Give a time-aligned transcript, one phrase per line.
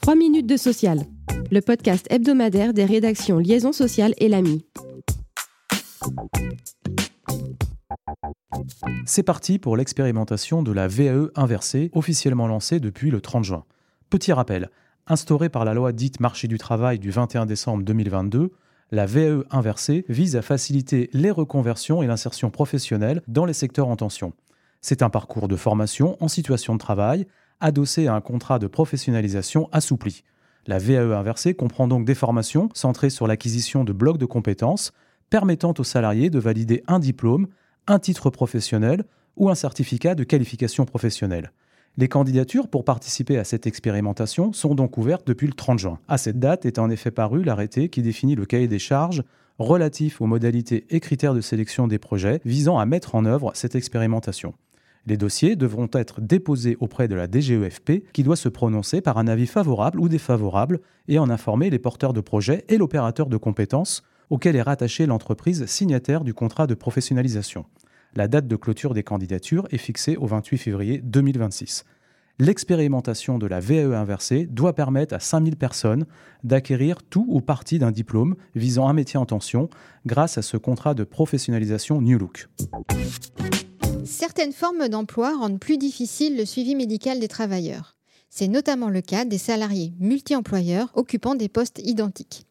[0.00, 1.00] 3 minutes de social,
[1.50, 4.64] le podcast hebdomadaire des rédactions Liaison sociale et l'AMI.
[9.06, 13.64] C'est parti pour l'expérimentation de la VAE inversée, officiellement lancée depuis le 30 juin.
[14.08, 14.70] Petit rappel,
[15.06, 18.52] instaurée par la loi dite marché du travail du 21 décembre 2022,
[18.92, 23.96] la VAE inversée vise à faciliter les reconversions et l'insertion professionnelle dans les secteurs en
[23.96, 24.32] tension.
[24.80, 27.26] C'est un parcours de formation en situation de travail,
[27.60, 30.24] adossé à un contrat de professionnalisation assoupli.
[30.66, 34.92] La VAE inversée comprend donc des formations centrées sur l'acquisition de blocs de compétences
[35.30, 37.46] permettant aux salariés de valider un diplôme,
[37.86, 39.04] un titre professionnel
[39.36, 41.52] ou un certificat de qualification professionnelle.
[41.96, 45.98] Les candidatures pour participer à cette expérimentation sont donc ouvertes depuis le 30 juin.
[46.08, 49.22] À cette date est en effet paru l'arrêté qui définit le cahier des charges
[49.58, 53.74] relatif aux modalités et critères de sélection des projets visant à mettre en œuvre cette
[53.74, 54.54] expérimentation.
[55.06, 59.26] Les dossiers devront être déposés auprès de la DGEFP qui doit se prononcer par un
[59.26, 64.02] avis favorable ou défavorable et en informer les porteurs de projets et l'opérateur de compétences
[64.28, 67.64] auquel est rattachée l'entreprise signataire du contrat de professionnalisation.
[68.14, 71.84] La date de clôture des candidatures est fixée au 28 février 2026.
[72.38, 76.06] L'expérimentation de la VAE inversée doit permettre à 5000 personnes
[76.42, 79.68] d'acquérir tout ou partie d'un diplôme visant un métier en tension
[80.06, 82.48] grâce à ce contrat de professionnalisation New Look.
[84.04, 87.96] Certaines formes d'emploi rendent plus difficile le suivi médical des travailleurs.
[88.28, 92.46] C'est notamment le cas des salariés multi-employeurs occupant des postes identiques.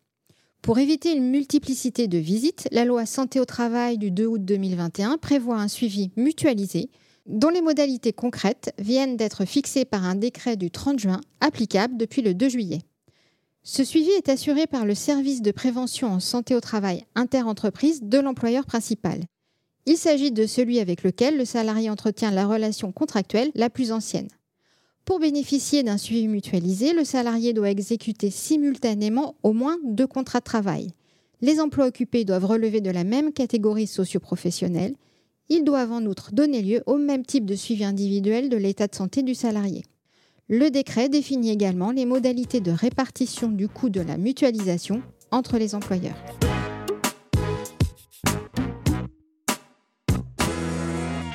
[0.61, 5.17] Pour éviter une multiplicité de visites, la loi Santé au travail du 2 août 2021
[5.17, 6.89] prévoit un suivi mutualisé
[7.25, 12.22] dont les modalités concrètes viennent d'être fixées par un décret du 30 juin applicable depuis
[12.22, 12.81] le 2 juillet.
[13.64, 18.17] Ce suivi est assuré par le service de prévention en santé au travail interentreprise de
[18.20, 19.22] l'employeur principal.
[19.91, 24.27] Il s'agit de celui avec lequel le salarié entretient la relation contractuelle la plus ancienne.
[25.03, 30.43] Pour bénéficier d'un suivi mutualisé, le salarié doit exécuter simultanément au moins deux contrats de
[30.43, 30.91] travail.
[31.41, 34.93] Les emplois occupés doivent relever de la même catégorie socio-professionnelle.
[35.49, 38.93] Ils doivent en outre donner lieu au même type de suivi individuel de l'état de
[38.93, 39.85] santé du salarié.
[40.49, 45.73] Le décret définit également les modalités de répartition du coût de la mutualisation entre les
[45.73, 46.23] employeurs.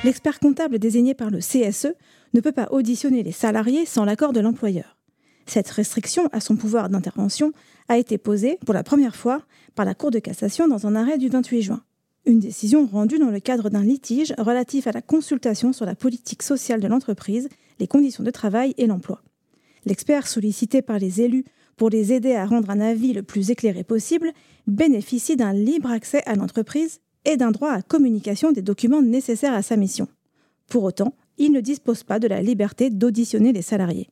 [0.05, 1.95] L'expert comptable désigné par le CSE
[2.35, 4.99] ne peut pas auditionner les salariés sans l'accord de l'employeur.
[5.47, 7.53] Cette restriction à son pouvoir d'intervention
[7.89, 9.41] a été posée pour la première fois
[9.73, 11.81] par la Cour de cassation dans un arrêt du 28 juin.
[12.27, 16.43] Une décision rendue dans le cadre d'un litige relatif à la consultation sur la politique
[16.43, 17.49] sociale de l'entreprise,
[17.79, 19.23] les conditions de travail et l'emploi.
[19.85, 21.45] L'expert sollicité par les élus
[21.77, 24.33] pour les aider à rendre un avis le plus éclairé possible
[24.67, 29.61] bénéficie d'un libre accès à l'entreprise et d'un droit à communication des documents nécessaires à
[29.61, 30.07] sa mission.
[30.69, 34.09] Pour autant, il ne dispose pas de la liberté d'auditionner les salariés.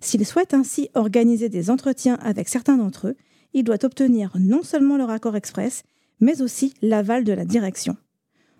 [0.00, 3.16] S'il souhaite ainsi organiser des entretiens avec certains d'entre eux,
[3.52, 5.82] il doit obtenir non seulement leur accord express,
[6.20, 7.96] mais aussi l'aval de la direction.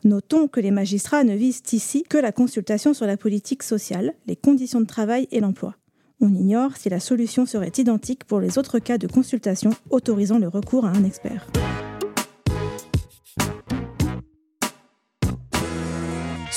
[0.02, 4.36] Notons que les magistrats ne visent ici que la consultation sur la politique sociale, les
[4.36, 5.76] conditions de travail et l'emploi.
[6.22, 10.48] On ignore si la solution serait identique pour les autres cas de consultation autorisant le
[10.48, 11.46] recours à un expert.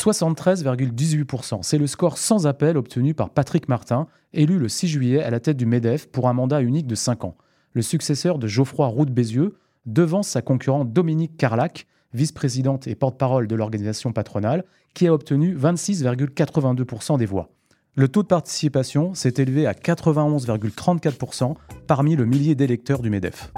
[0.04, 1.60] 73,18%.
[1.62, 5.40] C'est le score sans appel obtenu par Patrick Martin, élu le 6 juillet à la
[5.40, 7.38] tête du MEDEF pour un mandat unique de 5 ans.
[7.72, 9.56] Le successeur de Geoffroy Roux Bézieux
[9.86, 17.18] devance sa concurrente Dominique Carlac, vice-présidente et porte-parole de l'organisation patronale, qui a obtenu 26,82%
[17.18, 17.50] des voix.
[17.96, 21.56] Le taux de participation s'est élevé à 91,34%
[21.88, 23.52] parmi le millier d'électeurs du MEDEF.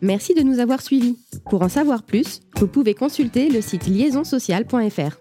[0.00, 1.16] Merci de nous avoir suivis.
[1.50, 5.16] Pour en savoir plus, vous pouvez consulter le site liaisonsocial.fr.